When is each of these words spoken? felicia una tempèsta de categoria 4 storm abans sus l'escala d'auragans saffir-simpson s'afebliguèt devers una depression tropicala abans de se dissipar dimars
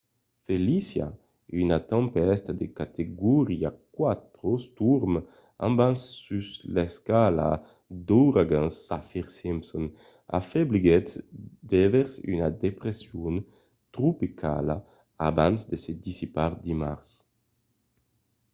felicia 0.47 1.05
una 1.63 1.77
tempèsta 1.93 2.51
de 2.59 2.67
categoria 2.79 3.69
4 3.97 4.51
storm 4.67 5.13
abans 5.67 5.99
sus 6.25 6.47
l'escala 6.73 7.49
d'auragans 8.07 8.73
saffir-simpson 8.87 9.85
s'afebliguèt 10.29 11.07
devers 11.73 12.13
una 12.33 12.47
depression 12.65 13.33
tropicala 13.95 14.75
abans 15.29 15.59
de 15.71 15.77
se 15.83 15.91
dissipar 16.05 16.51
dimars 16.67 17.07